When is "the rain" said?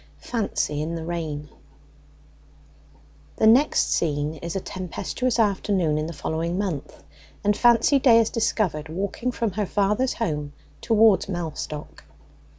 0.95-1.47